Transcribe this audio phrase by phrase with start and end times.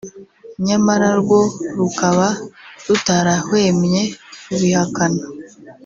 [0.65, 1.41] nyamara rwo
[1.77, 2.27] rukaba
[2.87, 4.01] rutarahwemye
[4.43, 5.23] kubihakana